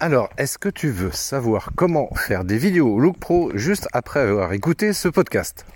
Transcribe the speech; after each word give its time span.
Alors, 0.00 0.30
est-ce 0.38 0.58
que 0.58 0.68
tu 0.68 0.90
veux 0.90 1.10
savoir 1.12 1.70
comment 1.74 2.08
faire 2.14 2.44
des 2.44 2.56
vidéos 2.56 3.00
Look 3.00 3.18
Pro 3.18 3.50
juste 3.54 3.88
après 3.92 4.20
avoir 4.20 4.52
écouté 4.52 4.92
ce 4.92 5.08
podcast 5.08 5.66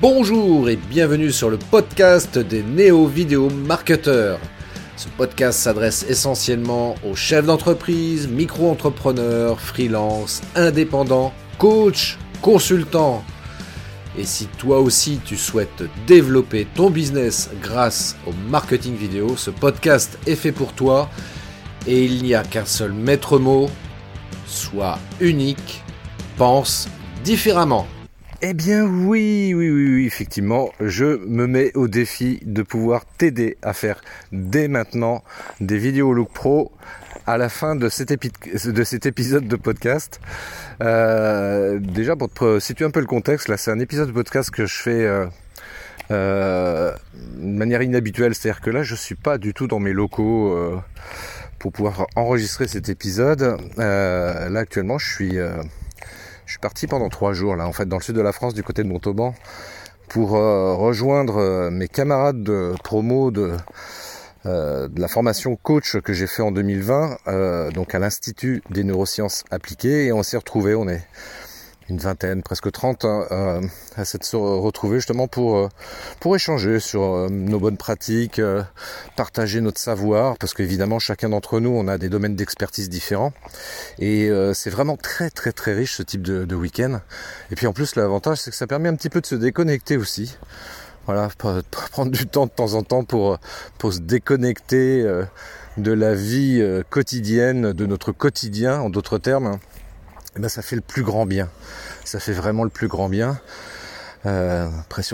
Bonjour 0.00 0.68
et 0.68 0.76
bienvenue 0.76 1.32
sur 1.32 1.50
le 1.50 1.56
podcast 1.56 2.38
des 2.38 2.62
néo-vidéo 2.62 3.48
marketeurs. 3.50 4.38
Ce 4.96 5.08
podcast 5.08 5.58
s'adresse 5.58 6.04
essentiellement 6.08 6.96
aux 7.08 7.14
chefs 7.14 7.46
d'entreprise, 7.46 8.28
micro-entrepreneurs, 8.28 9.60
freelance, 9.60 10.42
indépendants, 10.54 11.32
coachs, 11.58 12.18
consultants. 12.42 13.24
Et 14.18 14.24
si 14.24 14.46
toi 14.58 14.80
aussi 14.80 15.20
tu 15.24 15.36
souhaites 15.36 15.84
développer 16.06 16.66
ton 16.74 16.90
business 16.90 17.48
grâce 17.62 18.16
au 18.26 18.32
marketing 18.50 18.96
vidéo, 18.96 19.36
ce 19.36 19.50
podcast 19.50 20.18
est 20.26 20.36
fait 20.36 20.52
pour 20.52 20.72
toi 20.74 21.08
et 21.88 22.04
il 22.04 22.22
n'y 22.22 22.34
a 22.34 22.42
qu'un 22.42 22.66
seul 22.66 22.92
maître 22.92 23.38
mot, 23.38 23.70
sois 24.46 24.98
unique, 25.20 25.82
pense 26.36 26.86
différemment. 27.24 27.86
Eh 28.42 28.52
bien 28.52 28.84
oui, 28.84 29.54
oui, 29.56 29.70
oui, 29.70 29.94
oui, 29.94 30.06
effectivement, 30.06 30.68
je 30.80 31.06
me 31.26 31.46
mets 31.46 31.74
au 31.74 31.88
défi 31.88 32.40
de 32.44 32.62
pouvoir 32.62 33.06
t'aider 33.06 33.56
à 33.62 33.72
faire 33.72 34.02
dès 34.32 34.68
maintenant 34.68 35.24
des 35.60 35.78
vidéos 35.78 36.12
look 36.12 36.30
pro 36.32 36.72
à 37.26 37.38
la 37.38 37.48
fin 37.48 37.74
de 37.74 37.88
cet, 37.88 38.12
de 38.12 38.84
cet 38.84 39.06
épisode 39.06 39.48
de 39.48 39.56
podcast. 39.56 40.20
Euh, 40.82 41.78
déjà 41.80 42.16
pour 42.16 42.30
te 42.30 42.60
situer 42.60 42.84
un 42.84 42.90
peu 42.90 43.00
le 43.00 43.06
contexte, 43.06 43.48
là 43.48 43.56
c'est 43.56 43.70
un 43.70 43.80
épisode 43.80 44.08
de 44.08 44.12
podcast 44.12 44.50
que 44.50 44.66
je 44.66 44.76
fais 44.76 45.04
euh, 45.06 45.26
euh, 46.10 46.92
de 47.38 47.46
manière 47.46 47.80
inhabituelle, 47.80 48.34
c'est-à-dire 48.34 48.60
que 48.60 48.70
là 48.70 48.82
je 48.82 48.94
suis 48.94 49.14
pas 49.14 49.38
du 49.38 49.54
tout 49.54 49.66
dans 49.66 49.80
mes 49.80 49.94
locaux 49.94 50.54
pour 51.58 51.72
pouvoir 51.72 52.06
enregistrer 52.16 52.68
cet 52.68 52.88
épisode. 52.88 53.58
Euh, 53.78 54.48
là 54.48 54.60
actuellement, 54.60 54.98
je 54.98 55.12
suis, 55.12 55.38
euh, 55.38 55.62
je 56.46 56.52
suis 56.52 56.60
parti 56.60 56.86
pendant 56.86 57.08
trois 57.08 57.32
jours 57.32 57.56
là, 57.56 57.66
en 57.66 57.72
fait, 57.72 57.86
dans 57.86 57.98
le 57.98 58.02
sud 58.02 58.16
de 58.16 58.20
la 58.20 58.32
France, 58.32 58.54
du 58.54 58.62
côté 58.62 58.82
de 58.82 58.88
Montauban, 58.88 59.34
pour 60.08 60.36
euh, 60.36 60.74
rejoindre 60.74 61.70
mes 61.70 61.88
camarades 61.88 62.42
de 62.42 62.74
promo 62.82 63.30
de 63.30 63.52
de 64.44 64.98
la 64.98 65.08
formation 65.08 65.56
coach 65.56 65.98
que 66.00 66.14
j'ai 66.14 66.26
fait 66.26 66.40
en 66.40 66.50
2020, 66.50 67.70
donc 67.74 67.94
à 67.94 67.98
l'Institut 67.98 68.62
des 68.70 68.82
neurosciences 68.82 69.44
appliquées, 69.50 70.06
et 70.06 70.12
on 70.12 70.22
s'est 70.22 70.38
retrouvé. 70.38 70.74
On 70.74 70.88
est 70.88 71.06
une 71.88 71.98
vingtaine, 71.98 72.42
presque 72.42 72.70
30, 72.70 73.04
hein, 73.04 73.26
euh, 73.30 73.60
à 73.96 74.04
s'être 74.04 74.36
retrouver 74.36 74.98
justement 74.98 75.26
pour, 75.26 75.56
euh, 75.56 75.68
pour 76.20 76.36
échanger 76.36 76.80
sur 76.80 77.02
euh, 77.02 77.28
nos 77.30 77.58
bonnes 77.58 77.76
pratiques, 77.76 78.40
partager 79.16 79.60
notre 79.60 79.80
savoir, 79.80 80.36
parce 80.38 80.54
qu'évidemment 80.54 80.98
chacun 80.98 81.30
d'entre 81.30 81.60
nous, 81.60 81.70
on 81.70 81.88
a 81.88 81.98
des 81.98 82.08
domaines 82.08 82.36
d'expertise 82.36 82.88
différents. 82.88 83.32
Et 83.98 84.30
c'est 84.54 84.70
vraiment 84.70 84.96
très 84.96 85.30
très 85.30 85.52
très 85.52 85.74
riche 85.74 85.96
ce 85.96 86.02
type 86.02 86.22
de, 86.22 86.44
de 86.44 86.54
week-end. 86.54 87.00
Et 87.50 87.54
puis 87.54 87.66
en 87.66 87.72
plus 87.72 87.96
l'avantage 87.96 88.38
c'est 88.38 88.50
que 88.50 88.56
ça 88.56 88.66
permet 88.66 88.88
un 88.88 88.94
petit 88.94 89.08
peu 89.08 89.20
de 89.20 89.26
se 89.26 89.34
déconnecter 89.34 89.96
aussi. 89.96 90.36
Voilà, 91.06 91.30
prendre 91.90 92.10
du 92.10 92.26
temps 92.26 92.46
de 92.46 92.50
temps 92.50 92.74
en 92.74 92.82
temps 92.82 93.04
pour, 93.04 93.38
pour 93.78 93.94
se 93.94 94.00
déconnecter 94.00 95.02
de 95.78 95.92
la 95.92 96.14
vie 96.14 96.62
quotidienne, 96.90 97.72
de 97.72 97.86
notre 97.86 98.12
quotidien 98.12 98.80
en 98.80 98.90
d'autres 98.90 99.18
termes 99.18 99.58
eh 100.36 100.40
ben, 100.40 100.48
ça 100.48 100.62
fait 100.62 100.76
le 100.76 100.82
plus 100.82 101.02
grand 101.02 101.26
bien. 101.26 101.48
Ça 102.04 102.20
fait 102.20 102.32
vraiment 102.32 102.64
le 102.64 102.70
plus 102.70 102.88
grand 102.88 103.08
bien. 103.08 103.40
Euh, 104.26 104.68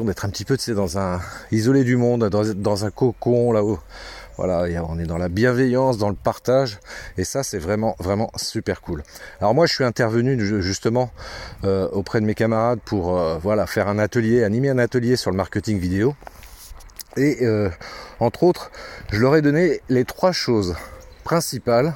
d'être 0.06 0.24
un 0.24 0.30
petit 0.30 0.44
peu 0.44 0.56
dans 0.74 0.98
un 0.98 1.20
isolé 1.52 1.84
du 1.84 1.96
monde, 1.96 2.28
dans, 2.28 2.84
un 2.84 2.90
cocon 2.90 3.52
là-haut. 3.52 3.78
Voilà, 4.36 4.66
on 4.88 4.98
est 4.98 5.04
dans 5.04 5.18
la 5.18 5.28
bienveillance, 5.28 5.98
dans 5.98 6.08
le 6.08 6.16
partage, 6.16 6.80
et 7.16 7.22
ça 7.22 7.44
c'est 7.44 7.58
vraiment 7.58 7.94
vraiment 8.00 8.32
super 8.34 8.80
cool. 8.80 9.04
Alors 9.40 9.54
moi 9.54 9.66
je 9.66 9.74
suis 9.74 9.84
intervenu 9.84 10.40
justement 10.60 11.12
euh, 11.62 11.88
auprès 11.90 12.20
de 12.20 12.26
mes 12.26 12.34
camarades 12.34 12.80
pour 12.84 13.16
euh, 13.16 13.38
voilà 13.40 13.66
faire 13.66 13.86
un 13.86 13.98
atelier, 14.00 14.42
animer 14.42 14.70
un 14.70 14.78
atelier 14.78 15.14
sur 15.14 15.30
le 15.30 15.36
marketing 15.36 15.78
vidéo, 15.78 16.16
et 17.16 17.46
entre 18.18 18.42
autres 18.42 18.72
je 19.12 19.20
leur 19.20 19.36
ai 19.36 19.42
donné 19.42 19.80
les 19.88 20.04
trois 20.04 20.32
choses 20.32 20.74
principales 21.22 21.94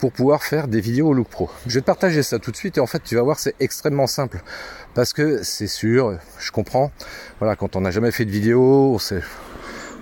pour 0.00 0.12
pouvoir 0.12 0.42
faire 0.42 0.66
des 0.66 0.80
vidéos 0.80 1.08
au 1.08 1.12
look 1.12 1.28
pro. 1.28 1.50
Je 1.66 1.74
vais 1.74 1.80
te 1.82 1.86
partager 1.86 2.22
ça 2.22 2.38
tout 2.38 2.50
de 2.50 2.56
suite 2.56 2.78
et 2.78 2.80
en 2.80 2.86
fait 2.86 3.02
tu 3.02 3.16
vas 3.16 3.22
voir 3.22 3.38
c'est 3.38 3.54
extrêmement 3.60 4.06
simple 4.06 4.42
parce 4.94 5.12
que 5.12 5.42
c'est 5.42 5.66
sûr, 5.66 6.18
je 6.38 6.50
comprends. 6.50 6.90
Voilà, 7.38 7.54
quand 7.54 7.76
on 7.76 7.82
n'a 7.82 7.90
jamais 7.90 8.10
fait 8.10 8.24
de 8.24 8.30
vidéo, 8.30 8.98
c'est 8.98 9.22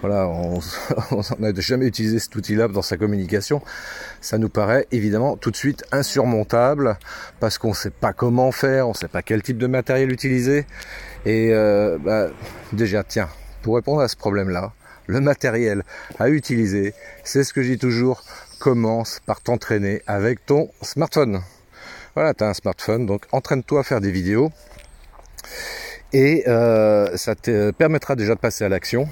voilà, 0.00 0.28
on 1.10 1.22
n'a 1.40 1.52
jamais 1.56 1.86
utilisé 1.86 2.20
cet 2.20 2.34
outil-là 2.36 2.68
dans 2.68 2.82
sa 2.82 2.96
communication, 2.96 3.60
ça 4.20 4.38
nous 4.38 4.48
paraît 4.48 4.86
évidemment 4.92 5.36
tout 5.36 5.50
de 5.50 5.56
suite 5.56 5.84
insurmontable 5.90 6.98
parce 7.40 7.58
qu'on 7.58 7.70
ne 7.70 7.74
sait 7.74 7.90
pas 7.90 8.12
comment 8.12 8.52
faire, 8.52 8.86
on 8.86 8.92
ne 8.92 8.96
sait 8.96 9.08
pas 9.08 9.22
quel 9.22 9.42
type 9.42 9.58
de 9.58 9.66
matériel 9.66 10.12
utiliser. 10.12 10.66
Et 11.26 11.52
euh, 11.52 11.98
bah, 11.98 12.28
déjà, 12.72 13.02
tiens, 13.02 13.28
pour 13.62 13.74
répondre 13.74 14.00
à 14.00 14.06
ce 14.06 14.16
problème-là, 14.16 14.72
le 15.08 15.20
matériel 15.20 15.82
à 16.18 16.28
utiliser, 16.28 16.94
c'est 17.24 17.42
ce 17.42 17.52
que 17.52 17.62
je 17.62 17.72
dis 17.72 17.78
toujours, 17.78 18.22
commence 18.58 19.20
par 19.26 19.40
t'entraîner 19.40 20.02
avec 20.06 20.44
ton 20.44 20.70
smartphone. 20.82 21.42
Voilà, 22.14 22.34
tu 22.34 22.44
as 22.44 22.48
un 22.48 22.54
smartphone, 22.54 23.06
donc 23.06 23.26
entraîne-toi 23.32 23.80
à 23.80 23.82
faire 23.82 24.00
des 24.00 24.10
vidéos. 24.10 24.50
Et 26.12 26.44
euh, 26.48 27.16
ça 27.16 27.34
te 27.34 27.70
permettra 27.70 28.16
déjà 28.16 28.34
de 28.34 28.40
passer 28.40 28.64
à 28.64 28.68
l'action, 28.68 29.08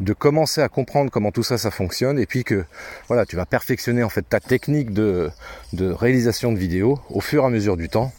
de 0.00 0.12
commencer 0.12 0.60
à 0.60 0.68
comprendre 0.68 1.10
comment 1.10 1.30
tout 1.30 1.42
ça 1.42 1.58
ça 1.58 1.70
fonctionne, 1.70 2.18
et 2.18 2.26
puis 2.26 2.42
que 2.42 2.64
voilà, 3.08 3.26
tu 3.26 3.36
vas 3.36 3.46
perfectionner 3.46 4.02
en 4.02 4.08
fait 4.08 4.22
ta 4.22 4.40
technique 4.40 4.92
de, 4.92 5.30
de 5.72 5.90
réalisation 5.90 6.52
de 6.52 6.58
vidéos 6.58 6.98
au 7.10 7.20
fur 7.20 7.42
et 7.44 7.46
à 7.46 7.50
mesure 7.50 7.76
du 7.76 7.88
temps. 7.88 8.12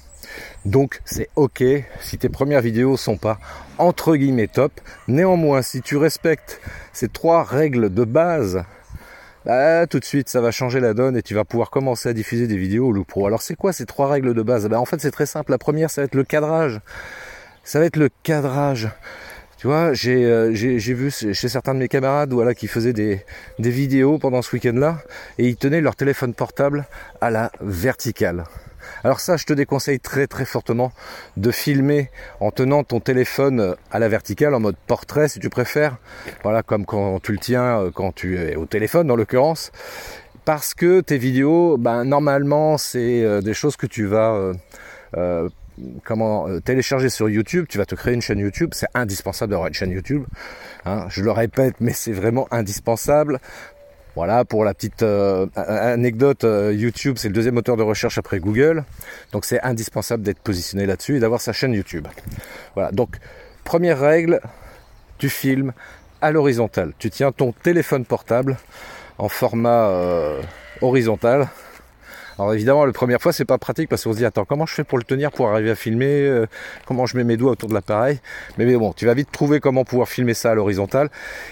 Donc 0.66 1.02
c'est 1.06 1.30
ok 1.36 1.64
si 2.02 2.18
tes 2.18 2.30
premières 2.30 2.62
vidéos 2.62 2.98
sont 2.98 3.18
pas 3.18 3.40
entre 3.78 4.16
guillemets 4.16 4.48
top. 4.48 4.72
Néanmoins, 5.08 5.62
si 5.62 5.82
tu 5.82 5.98
respectes 5.98 6.62
ces 6.94 7.10
trois 7.10 7.44
règles 7.44 7.94
de 7.94 8.04
base 8.04 8.64
bah, 9.46 9.88
tout 9.88 10.00
de 10.00 10.06
suite 10.06 10.30
ça 10.30 10.42
va 10.42 10.52
changer 10.52 10.80
la 10.80 10.94
donne 10.94 11.16
et 11.18 11.22
tu 11.22 11.34
vas 11.36 11.46
pouvoir 11.46 11.70
commencer 11.70 12.10
à 12.10 12.14
diffuser 12.14 12.48
des 12.48 12.58
vidéos 12.58 12.88
au 12.88 12.92
Loop 12.92 13.08
Pro. 13.08 13.28
Alors 13.28 13.42
c'est 13.42 13.56
quoi 13.56 13.74
ces 13.74 13.86
trois 13.86 14.10
règles 14.10 14.34
de 14.34 14.42
base? 14.42 14.68
Bah, 14.68 14.80
En 14.80 14.86
fait 14.86 15.00
c'est 15.00 15.12
très 15.12 15.26
simple. 15.26 15.52
La 15.52 15.58
première 15.58 15.90
ça 15.90 16.02
va 16.02 16.06
être 16.06 16.16
le 16.16 16.24
cadrage. 16.24 16.82
Ça 17.64 17.80
va 17.80 17.86
être 17.86 17.98
le 17.98 18.10
cadrage. 18.24 18.90
Tu 19.58 19.68
vois, 19.68 19.94
j'ai 19.94 20.26
euh, 20.26 20.50
vu 20.52 21.10
chez 21.10 21.50
certains 21.50 21.74
de 21.74 21.80
mes 21.80 21.88
camarades 21.88 22.34
voilà, 22.34 22.54
qui 22.54 22.68
faisaient 22.68 22.94
des, 22.94 23.24
des 23.58 23.70
vidéos 23.70 24.20
pendant 24.20 24.42
ce 24.42 24.56
week-end-là 24.56 25.00
et 25.40 25.48
ils 25.48 25.56
tenaient 25.56 25.82
leur 25.82 25.96
téléphone 25.96 26.34
portable 26.34 26.86
à 27.22 27.32
la 27.32 27.52
verticale. 27.62 28.44
Alors 29.04 29.20
ça, 29.20 29.38
je 29.38 29.46
te 29.46 29.54
déconseille 29.54 30.00
très 30.00 30.28
très 30.28 30.46
fortement 30.46 30.92
de 31.38 31.52
filmer 31.52 32.10
en 32.40 32.52
tenant 32.52 32.84
ton 32.84 33.00
téléphone 33.00 33.76
à 33.92 34.00
la 34.00 34.10
verticale, 34.10 34.54
en 34.54 34.60
mode 34.60 34.76
portrait 34.88 35.28
si 35.28 35.40
tu 35.40 35.50
préfères. 35.50 35.98
Voilà, 36.44 36.64
comme 36.64 36.86
quand 36.86 37.20
tu 37.22 37.32
le 37.32 37.38
tiens 37.38 37.82
euh, 37.82 37.92
quand 37.92 38.14
tu 38.14 38.38
es 38.38 38.56
au 38.56 38.66
téléphone 38.66 39.08
dans 39.08 39.16
l'occurrence. 39.16 39.72
Parce 40.44 40.74
que 40.74 41.02
tes 41.02 41.18
vidéos, 41.18 41.78
ben, 41.78 42.04
normalement, 42.04 42.78
c'est 42.78 43.24
euh, 43.24 43.42
des 43.42 43.54
choses 43.54 43.78
que 43.78 43.88
tu 43.88 44.06
vas... 44.06 44.54
Euh, 45.18 45.50
comment 46.06 46.48
télécharger 46.62 47.10
sur 47.10 47.28
YouTube, 47.28 47.66
tu 47.68 47.78
vas 47.78 47.86
te 47.86 47.96
créer 47.96 48.14
une 48.14 48.22
chaîne 48.22 48.40
YouTube, 48.40 48.70
c'est 48.74 48.88
indispensable 48.94 49.52
d'avoir 49.52 49.68
une 49.68 49.74
chaîne 49.74 49.92
YouTube. 49.92 50.24
Hein, 50.86 51.08
je 51.10 51.22
le 51.22 51.32
répète, 51.32 51.76
mais 51.82 51.92
c'est 51.92 52.14
vraiment 52.14 52.48
indispensable. 52.50 53.42
Voilà, 54.16 54.46
pour 54.46 54.64
la 54.64 54.74
petite 54.74 55.04
euh, 55.04 55.46
anecdote, 55.56 56.46
euh, 56.46 56.74
YouTube, 56.74 57.18
c'est 57.18 57.28
le 57.28 57.34
deuxième 57.34 57.56
moteur 57.56 57.76
de 57.76 57.84
recherche 57.84 58.18
après 58.18 58.40
Google. 58.40 58.86
Donc 59.34 59.44
c'est 59.44 59.62
indispensable 59.62 60.24
d'être 60.24 60.40
positionné 60.40 60.86
là-dessus 60.86 61.18
et 61.18 61.20
d'avoir 61.20 61.42
sa 61.42 61.52
chaîne 61.52 61.74
YouTube. 61.74 62.08
Voilà, 62.76 62.92
donc 62.92 63.18
première 63.66 64.00
règle, 64.00 64.40
tu 65.18 65.28
filmes 65.28 65.74
à 66.22 66.32
l'horizontale. 66.32 66.94
Tu 66.98 67.10
tiens 67.10 67.34
ton 67.34 67.52
téléphone 67.52 68.06
portable 68.06 68.58
en 69.18 69.28
format 69.28 69.90
euh, 69.90 70.42
horizontal 70.82 71.50
alors 72.38 72.54
évidemment, 72.54 72.86
la 72.86 72.92
première 72.92 73.22
fois, 73.22 73.32
c'est 73.32 73.46
pas 73.46 73.58
pratique 73.58 73.90
parce 73.90 74.04
qu'on 74.04 74.12
se 74.12 74.18
dit 74.18 74.26
attends, 74.26 74.46
comment 74.46 74.66
je 74.66 74.74
fais 74.74 74.84
pour 74.84 74.98
le 74.98 75.04
tenir 75.04 75.32
pour 75.32 75.50
arriver 75.50 75.72
à 75.72 75.76
filmer 75.76 76.28
euh, 76.28 76.46
Comment 76.86 77.06
je 77.06 77.16
mets 77.16 77.24
mes 77.24 77.38
doigts 77.38 77.52
autour 77.52 77.70
de 77.70 77.74
l'appareil? 77.74 78.20
Mais, 78.58 78.76
bon, 78.76 78.92
tu 78.94 79.06
vas 79.06 79.14
vite 79.14 79.32
trouver 79.32 79.60
comment 79.60 79.86
pouvoir 79.86 80.10
filmer 80.10 80.34
ça 80.34 80.52
à 80.52 80.56
l'horizontale. 80.56 81.10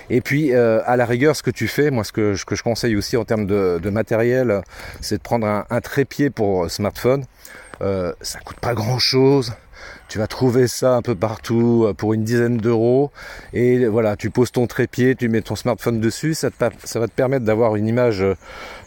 Et 0.10 0.20
puis, 0.22 0.54
euh, 0.54 0.82
à 0.86 0.98
la 0.98 1.06
rigueur, 1.06 1.36
ce 1.36 1.44
que 1.44 1.52
tu 1.52 1.68
fais, 1.68 1.90
moi, 1.90 2.04
ce 2.04 2.12
que, 2.12 2.36
ce 2.36 2.44
que 2.44 2.56
je 2.56 2.64
conseille 2.64 2.96
aussi 2.96 3.16
en 3.16 3.24
termes 3.24 3.46
de, 3.46 3.90
matériel, 3.90 4.62
c'est 5.02 5.18
de 5.18 5.22
prendre 5.22 5.48
un, 5.48 5.82
trépied 5.82 6.30
pour 6.30 6.70
smartphone. 6.70 7.26
Euh, 7.82 8.14
ça 8.22 8.40
coûte 8.40 8.60
pas 8.60 8.74
grand 8.74 9.00
chose 9.00 9.54
Tu 10.14 10.20
vas 10.20 10.28
trouver 10.28 10.68
ça 10.68 10.94
un 10.94 11.02
peu 11.02 11.16
partout 11.16 11.86
euh, 11.88 11.94
pour 11.96 12.14
une 12.14 12.24
dizaine 12.24 12.58
d'euros. 12.58 13.10
Et 13.52 13.88
voilà, 13.88 14.16
tu 14.16 14.30
poses 14.30 14.52
ton 14.52 14.68
trépied, 14.68 15.16
tu 15.16 15.28
mets 15.28 15.42
ton 15.42 15.56
smartphone 15.56 16.00
dessus, 16.00 16.36
ça, 16.36 16.52
va 16.60 17.08
te 17.08 17.12
permettre 17.14 17.46
d'avoir 17.46 17.76
une 17.76 17.88
image 17.88 18.24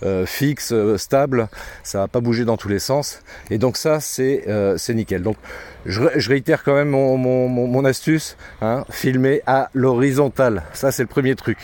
euh, 0.05 0.25
fixe, 0.25 0.73
stable. 0.96 1.49
Ça 1.82 1.99
va 1.99 2.06
pas 2.06 2.20
bouger 2.20 2.44
dans 2.44 2.56
tous 2.56 2.69
les 2.69 2.78
sens. 2.78 3.23
Et 3.50 3.58
donc 3.58 3.76
ça, 3.76 3.99
c'est 3.99 4.44
nickel. 4.90 5.23
Donc 5.23 5.37
je, 5.84 6.28
réitère 6.28 6.62
quand 6.62 6.76
même 6.76 6.90
mon, 6.90 7.19
mon 7.19 7.84
astuce, 7.84 8.37
hein, 8.62 8.84
filmer 8.88 9.43
à 9.49 9.69
l'horizontale. 9.75 10.62
Ça, 10.75 10.93
c'est 10.93 11.02
le 11.02 11.08
premier 11.08 11.34
truc. 11.34 11.58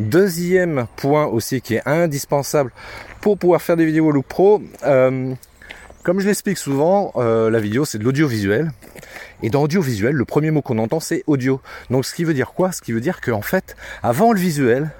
Deuxième 0.00 0.88
point 0.96 1.26
aussi 1.26 1.60
qui 1.60 1.76
est 1.76 1.86
indispensable 1.86 2.72
pour 3.20 3.38
pouvoir 3.38 3.62
faire 3.62 3.76
des 3.76 3.86
vidéos 3.86 4.10
look 4.10 4.26
pro. 4.26 4.60
Euh, 4.84 5.34
comme 6.04 6.20
je 6.20 6.26
l'explique 6.26 6.58
souvent, 6.58 7.12
euh, 7.16 7.50
la 7.50 7.58
vidéo 7.58 7.84
c'est 7.84 7.98
de 7.98 8.04
l'audiovisuel. 8.04 8.70
Et 9.42 9.50
dans 9.50 9.62
audiovisuel, 9.62 10.14
le 10.14 10.24
premier 10.24 10.52
mot 10.52 10.62
qu'on 10.62 10.78
entend 10.78 11.00
c'est 11.00 11.24
audio. 11.26 11.60
Donc 11.90 12.04
ce 12.04 12.14
qui 12.14 12.22
veut 12.22 12.34
dire 12.34 12.52
quoi? 12.52 12.70
Ce 12.70 12.80
qui 12.80 12.92
veut 12.92 13.00
dire 13.00 13.20
qu'en 13.20 13.42
fait, 13.42 13.74
avant 14.02 14.32
le 14.32 14.38
visuel, 14.38 14.90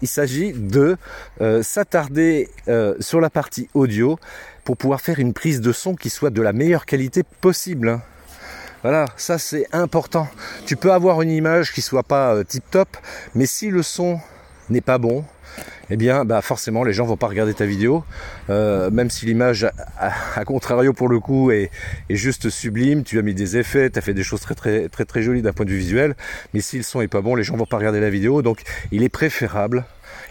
il 0.00 0.08
s'agit 0.08 0.54
de 0.54 0.96
euh, 1.42 1.62
s'attarder 1.62 2.48
sur 3.00 3.20
la 3.20 3.28
partie 3.28 3.68
audio 3.74 4.18
pour 4.64 4.78
pouvoir 4.78 5.02
faire 5.02 5.18
une 5.18 5.34
prise 5.34 5.60
de 5.60 5.72
son 5.72 5.94
qui 5.94 6.08
soit 6.08 6.30
de 6.30 6.40
la 6.40 6.54
meilleure 6.54 6.86
qualité 6.86 7.22
possible. 7.22 8.00
Voilà, 8.82 9.04
ça 9.16 9.36
c'est 9.36 9.66
important. 9.72 10.26
Tu 10.64 10.74
peux 10.74 10.90
avoir 10.90 11.20
une 11.20 11.30
image 11.30 11.72
qui 11.72 11.82
soit 11.82 12.02
pas 12.02 12.34
euh, 12.34 12.44
tip 12.44 12.64
top, 12.70 12.88
mais 13.34 13.44
si 13.44 13.68
le 13.68 13.82
son 13.82 14.20
n'est 14.70 14.80
pas 14.80 14.98
bon, 14.98 15.24
eh 15.90 15.96
bien, 15.96 16.24
bah 16.24 16.40
forcément, 16.40 16.84
les 16.84 16.92
gens 16.92 17.04
vont 17.04 17.16
pas 17.16 17.26
regarder 17.26 17.52
ta 17.52 17.66
vidéo, 17.66 18.04
euh, 18.48 18.90
même 18.90 19.10
si 19.10 19.26
l'image, 19.26 19.66
à, 19.98 20.44
contrario 20.44 20.92
pour 20.92 21.08
le 21.08 21.18
coup, 21.18 21.50
est, 21.50 21.70
juste 22.08 22.48
sublime. 22.48 23.02
Tu 23.02 23.18
as 23.18 23.22
mis 23.22 23.34
des 23.34 23.56
effets, 23.56 23.90
tu 23.90 23.98
as 23.98 24.02
fait 24.02 24.14
des 24.14 24.22
choses 24.22 24.40
très 24.40 24.54
très 24.54 24.88
très 24.88 25.04
très 25.04 25.22
jolies 25.22 25.42
d'un 25.42 25.52
point 25.52 25.66
de 25.66 25.70
vue 25.70 25.78
visuel, 25.78 26.14
mais 26.54 26.60
si 26.60 26.76
le 26.76 26.84
son 26.84 27.00
est 27.00 27.08
pas 27.08 27.20
bon, 27.20 27.34
les 27.34 27.42
gens 27.42 27.56
vont 27.56 27.66
pas 27.66 27.78
regarder 27.78 28.00
la 28.00 28.10
vidéo. 28.10 28.40
Donc, 28.40 28.62
il 28.92 29.02
est 29.02 29.08
préférable 29.08 29.84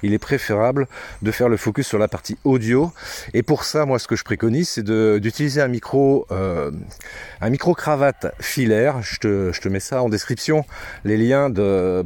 il 0.03 0.13
est 0.13 0.19
préférable 0.19 0.87
de 1.21 1.31
faire 1.31 1.49
le 1.49 1.57
focus 1.57 1.87
sur 1.87 1.99
la 1.99 2.07
partie 2.07 2.37
audio. 2.43 2.91
Et 3.33 3.43
pour 3.43 3.63
ça, 3.63 3.85
moi, 3.85 3.99
ce 3.99 4.07
que 4.07 4.15
je 4.15 4.23
préconise, 4.23 4.69
c'est 4.69 4.83
d'utiliser 4.83 5.61
un 5.61 5.67
micro, 5.67 6.25
euh, 6.31 6.71
un 7.41 7.49
micro 7.49 7.73
cravate 7.73 8.33
filaire. 8.39 9.01
Je 9.01 9.19
te, 9.19 9.51
je 9.53 9.61
te, 9.61 9.69
mets 9.69 9.79
ça 9.79 10.01
en 10.03 10.09
description, 10.09 10.65
les 11.03 11.17
liens 11.17 11.51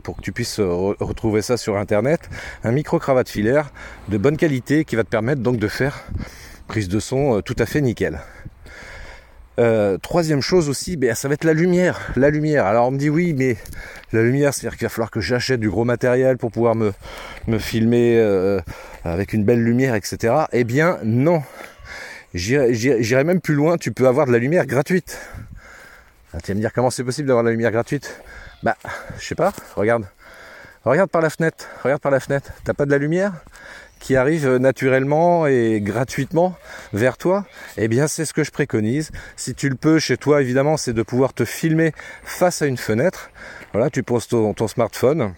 pour 0.04 0.18
que 0.18 0.22
tu 0.22 0.32
puisses 0.32 0.60
retrouver 0.60 1.42
ça 1.42 1.58
sur 1.58 1.78
Internet. 1.78 2.30
Un 2.64 2.72
micro 2.72 3.00
cravate 3.00 3.30
filaire 3.30 3.72
de 4.10 4.18
bonne 4.18 4.38
qualité 4.38 4.86
qui 4.86 4.96
va 4.96 5.04
te 5.04 5.10
permettre 5.10 5.42
donc 5.42 5.58
de 5.58 5.68
faire 5.68 6.04
prise 6.68 6.88
de 6.88 7.00
son 7.00 7.38
euh, 7.38 7.42
tout 7.42 7.56
à 7.60 7.66
fait 7.66 7.82
nickel. 7.82 8.20
Euh, 9.60 9.98
troisième 10.00 10.42
chose 10.42 10.68
aussi, 10.68 10.98
ben, 10.98 11.14
ça 11.14 11.28
va 11.28 11.36
être 11.36 11.44
la 11.44 11.54
lumière. 11.54 12.00
La 12.16 12.30
lumière. 12.30 12.66
Alors 12.66 12.88
on 12.88 12.92
me 12.92 12.98
dit 12.98 13.10
oui, 13.10 13.34
mais 13.38 13.58
la 14.12 14.24
lumière, 14.24 14.54
c'est-à-dire 14.54 14.78
qu'il 14.78 14.86
va 14.86 14.90
falloir 14.90 15.12
que 15.12 15.22
j'achète 15.22 15.60
du 15.60 15.70
gros 15.70 15.86
matériel 15.86 16.38
pour 16.38 16.52
pouvoir 16.52 16.76
me, 16.76 16.92
me 17.48 17.60
filmer 17.60 18.18
euh, 18.18 18.60
avec 19.04 19.34
une 19.34 19.44
belle 19.44 19.64
lumière, 19.64 19.96
etc. 19.96 20.34
Eh 20.52 20.64
bien 20.64 20.98
non. 21.04 21.44
J'irai 22.34 23.24
même 23.24 23.42
plus 23.42 23.54
loin, 23.54 23.78
tu 23.78 23.92
peux 23.92 24.08
avoir 24.08 24.26
de 24.26 24.32
la 24.32 24.40
lumière 24.40 24.66
gratuite. 24.66 25.20
Ah, 26.34 26.42
tu 26.42 26.52
vas 26.52 26.56
me 26.56 26.60
dire 26.62 26.74
comment 26.74 26.90
c'est 26.90 27.04
possible 27.04 27.28
d'avoir 27.28 27.44
de 27.44 27.50
la 27.50 27.52
lumière 27.52 27.72
gratuite? 27.72 28.20
Bah, 28.64 28.76
je 29.20 29.26
sais 29.26 29.36
pas, 29.36 29.54
regarde. 29.76 30.06
Regarde 30.84 31.12
par 31.12 31.22
la 31.22 31.30
fenêtre, 31.30 31.68
regarde 31.84 32.02
par 32.02 32.12
la 32.12 32.20
fenêtre. 32.20 32.52
T'as 32.64 32.74
pas 32.74 32.86
de 32.86 32.92
la 32.92 32.98
lumière? 32.98 33.34
Qui 34.04 34.18
arrive 34.18 34.58
naturellement 34.58 35.48
et 35.48 35.80
gratuitement 35.80 36.58
vers 36.92 37.18
toi, 37.18 37.46
eh 37.78 37.88
bien 37.88 38.08
c'est 38.08 38.26
ce 38.26 38.34
que 38.34 38.44
je 38.44 38.52
préconise. 38.52 39.12
Si 39.38 39.56
tu 39.56 39.70
le 39.70 39.76
peux 39.76 39.98
chez 39.98 40.18
toi, 40.18 40.42
évidemment, 40.42 40.76
c'est 40.76 40.92
de 40.92 41.04
pouvoir 41.04 41.34
te 41.34 41.46
filmer 41.46 41.94
face 42.26 42.62
à 42.62 42.66
une 42.66 42.76
fenêtre. 42.76 43.32
Voilà, 43.72 43.90
tu 43.90 44.04
poses 44.04 44.28
ton, 44.28 44.68
smartphone 44.68 45.34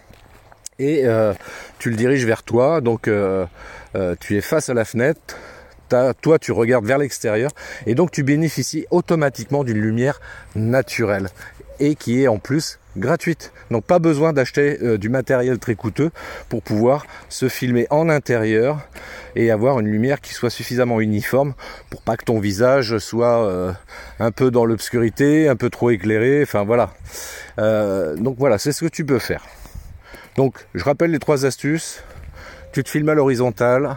et 0.80 1.06
euh, 1.06 1.36
tu 1.78 1.92
le 1.92 1.96
diriges 1.96 2.26
vers 2.26 2.42
toi. 2.42 2.82
Donc 2.82 3.08
euh, 3.08 3.46
euh, 3.94 4.16
tu 4.20 4.36
es 4.36 4.42
face 4.42 4.68
à 4.68 4.74
la 4.74 4.84
fenêtre. 4.84 5.38
toi, 6.24 6.40
tu 6.40 6.52
regardes 6.52 6.88
vers 6.88 6.98
l'extérieur 6.98 7.52
et 7.86 7.94
donc 7.94 8.10
tu 8.10 8.24
bénéficies 8.24 8.88
automatiquement 8.90 9.64
d'une 9.64 9.78
lumière 9.80 10.20
naturelle 10.56 11.30
et 11.80 11.96
qui 11.96 12.24
est 12.24 12.28
en 12.28 12.38
plus 12.38 12.80
gratuite. 12.98 13.52
Donc 13.72 13.84
pas 13.84 14.00
besoin 14.00 14.34
d'acheter 14.34 14.78
euh, 14.82 14.98
du 14.98 15.10
matériel 15.10 15.60
très 15.60 15.76
coûteux 15.76 16.12
pour 16.50 16.62
pouvoir 16.62 17.06
se 17.30 17.50
filmer 17.50 17.88
en 17.90 18.10
intérieur 18.10 18.80
et 19.36 19.52
avoir 19.52 19.80
une 19.80 19.88
lumière 19.88 20.22
qui 20.22 20.34
soit 20.34 20.50
suffisamment 20.50 21.02
uniforme 21.02 21.54
pour 21.90 22.02
pas 22.02 22.16
que 22.18 22.26
ton 22.26 22.40
visage 22.40 22.98
soit 23.00 23.46
euh, 23.46 23.74
un 24.20 24.32
peu 24.32 24.52
dans 24.52 24.66
l'obscurité, 24.66 25.50
un 25.50 25.56
peu 25.56 25.70
trop 25.70 25.90
éclairé, 25.90 26.42
enfin 26.44 26.64
voilà. 26.64 26.94
Euh, 27.60 28.16
donc 28.16 28.38
voilà, 28.38 28.58
c'est 28.58 28.72
ce 28.72 28.86
que 28.86 28.90
tu 28.90 29.06
peux 29.06 29.20
faire. 29.20 29.44
Donc 30.38 30.66
je 30.74 30.84
rappelle 30.84 31.12
les 31.12 31.20
trois 31.20 31.46
astuces. 31.46 32.04
Tu 32.72 32.84
te 32.84 32.90
filmes 32.90 33.08
à 33.10 33.14
l'horizontale, 33.14 33.96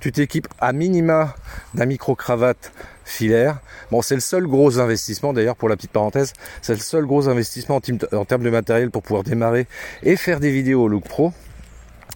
tu 0.00 0.12
t'équipes 0.12 0.48
à 0.60 0.72
minima 0.72 1.34
d'un 1.74 1.84
micro-cravate 1.84 2.72
filaire. 3.08 3.60
Bon, 3.90 4.02
c'est 4.02 4.14
le 4.14 4.20
seul 4.20 4.46
gros 4.46 4.78
investissement, 4.78 5.32
d'ailleurs, 5.32 5.56
pour 5.56 5.68
la 5.68 5.76
petite 5.76 5.92
parenthèse, 5.92 6.32
c'est 6.62 6.74
le 6.74 6.80
seul 6.80 7.06
gros 7.06 7.28
investissement 7.28 7.80
en, 8.12 8.24
termes 8.24 8.42
de 8.42 8.50
matériel 8.50 8.90
pour 8.90 9.02
pouvoir 9.02 9.24
démarrer 9.24 9.66
et 10.02 10.16
faire 10.16 10.40
des 10.40 10.50
vidéos 10.50 10.84
au 10.84 10.88
Look 10.88 11.04
Pro. 11.04 11.32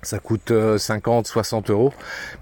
Ça 0.04 0.18
coûte 0.18 0.52
50, 0.78 1.26
euh, 1.26 1.28
60 1.28 1.70
euros, 1.70 1.92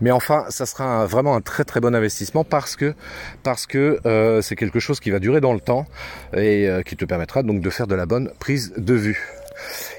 mais 0.01 0.11
enfin, 0.11 0.47
ça 0.49 0.65
sera 0.65 1.05
vraiment 1.05 1.37
un 1.37 1.43
très 1.43 1.65
très 1.65 1.79
bon 1.79 1.95
investissement 1.95 2.43
parce 2.43 2.75
que 2.75 2.95
parce 3.43 3.67
que 3.67 4.01
euh, 4.07 4.41
c'est 4.41 4.57
quelque 4.57 4.81
chose 4.81 4.99
qui 4.99 5.11
va 5.11 5.19
durer 5.19 5.43
dans 5.43 5.53
le 5.53 5.61
temps 5.61 5.85
et 6.33 6.69
euh, 6.69 6.81
qui 6.83 6.97
te 6.97 7.05
permettra 7.05 7.43
donc 7.43 7.61
de 7.61 7.69
faire 7.69 7.87
de 7.87 7.95
la 7.95 8.07
bonne 8.07 8.31
prise 8.39 8.73
de 8.79 8.95
vue. 8.95 9.40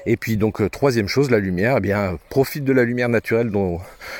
Et 0.06 0.16
puis 0.16 0.36
donc 0.36 0.60
euh, 0.60 0.68
troisième 0.68 1.08
chose, 1.08 1.30
la 1.30 1.38
lumière, 1.38 1.76
eh 1.78 1.80
bien 1.80 2.18
profite 2.28 2.64
de 2.64 2.72
la 2.72 2.84
lumière 2.84 3.08
naturelle 3.08 3.50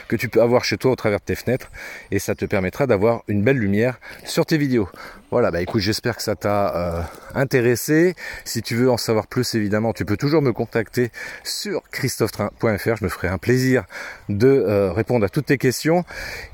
que 0.09 0.17
tu 0.17 0.29
peux 0.29 0.43
avoir 0.43 0.65
chez 0.65 0.77
toi 0.77 0.93
au 0.93 0.97
travers 0.97 1.19
de 1.21 1.25
tes 1.25 1.35
fenêtres 1.35 1.71
et 2.11 2.19
ça 2.19 2.35
te 2.35 2.45
permettra 2.45 2.87
d'avoir 2.87 3.23
une 3.29 3.43
belle 3.43 3.59
lumière 3.59 3.99
sur 4.25 4.47
tes 4.47 4.59
vidéos. 4.59 4.89
Voilà, 5.33 5.51
bah 5.51 5.63
écoute, 5.63 5.81
j'espère 5.81 6.17
que 6.17 6.23
ça 6.23 6.37
t'a 6.37 6.77
euh, 6.77 7.03
intéressé. 7.35 8.15
Si 8.45 8.61
tu 8.61 8.77
veux 8.77 8.91
en 8.91 8.99
savoir 8.99 9.27
plus, 9.27 9.55
évidemment, 9.55 9.95
tu 9.95 10.05
peux 10.05 10.19
toujours 10.19 10.43
me 10.43 10.53
contacter 10.53 11.11
sur 11.43 11.83
christophetrain.fr. 11.91 12.97
Je 12.97 13.05
me 13.05 13.09
ferai 13.09 13.29
un 13.29 13.39
plaisir 13.39 13.85
de 14.29 14.49
euh, 14.49 14.93
répondre 14.93 15.25
à 15.25 15.31
toutes 15.31 15.47
tes 15.47 15.57
questions. 15.57 16.05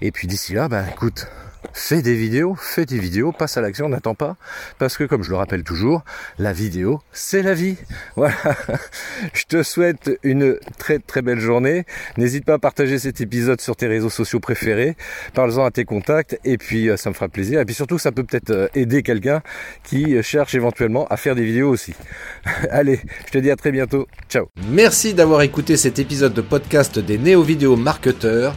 Et 0.00 0.12
puis 0.12 0.28
d'ici 0.28 0.52
là, 0.52 0.68
bah 0.68 0.84
écoute, 0.92 1.26
fais 1.72 2.02
des 2.02 2.14
vidéos, 2.14 2.54
fais 2.54 2.84
des 2.84 2.98
vidéos, 2.98 3.32
passe 3.32 3.56
à 3.56 3.60
l'action, 3.60 3.88
n'attends 3.88 4.14
pas, 4.14 4.36
parce 4.78 4.96
que 4.96 5.04
comme 5.04 5.22
je 5.22 5.30
le 5.30 5.36
rappelle 5.36 5.62
toujours, 5.62 6.02
la 6.38 6.52
vidéo, 6.52 7.00
c'est 7.12 7.42
la 7.42 7.54
vie. 7.54 7.76
Voilà. 8.16 8.34
Je 9.32 9.44
te 9.44 9.62
souhaite 9.62 10.10
une 10.24 10.58
très 10.78 10.98
très 10.98 11.22
belle 11.22 11.38
journée. 11.38 11.84
N'hésite 12.16 12.44
pas 12.44 12.54
à 12.54 12.58
partager 12.58 12.98
cet 12.98 13.20
épisode 13.20 13.60
sur 13.60 13.76
tes 13.76 13.86
réseaux 13.86 14.10
sociaux 14.10 14.40
préférés. 14.40 14.96
Parle-en 15.34 15.64
à 15.64 15.70
tes 15.70 15.84
contacts 15.84 16.38
et 16.44 16.58
puis 16.58 16.88
euh, 16.88 16.96
ça 16.96 17.10
me 17.10 17.14
fera 17.14 17.28
plaisir. 17.28 17.60
Et 17.60 17.64
puis 17.64 17.74
surtout, 17.74 17.98
ça 17.98 18.10
peut 18.10 18.24
peut-être 18.24 18.50
euh, 18.50 18.68
aider 18.74 19.02
quelqu'un 19.02 19.42
qui 19.84 20.16
euh, 20.16 20.22
cherche 20.22 20.54
éventuellement 20.54 21.06
à 21.08 21.16
faire 21.16 21.34
des 21.34 21.44
vidéos 21.44 21.70
aussi. 21.70 21.94
Allez, 22.70 23.00
je 23.26 23.32
te 23.32 23.38
dis 23.38 23.50
à 23.50 23.56
très 23.56 23.70
bientôt. 23.70 24.08
Ciao. 24.28 24.46
Merci 24.68 25.14
d'avoir 25.14 25.42
écouté 25.42 25.76
cet 25.76 25.98
épisode 25.98 26.34
de 26.34 26.42
podcast 26.42 26.98
des 26.98 27.18
néo-vidéo 27.18 27.76
marketeurs. 27.76 28.56